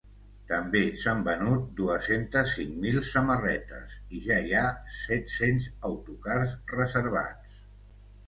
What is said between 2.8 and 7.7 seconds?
mil samarretes i ja hi ha set-cents autocars reservats.